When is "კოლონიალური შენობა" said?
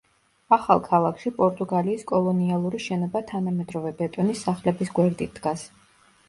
2.11-3.21